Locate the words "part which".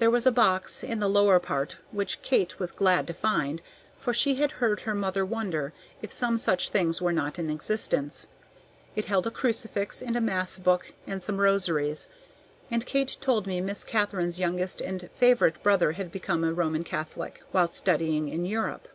1.38-2.22